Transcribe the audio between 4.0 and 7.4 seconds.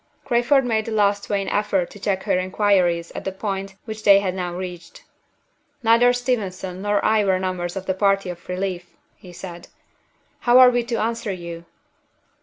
they had now reached. "Neither Steventon nor I were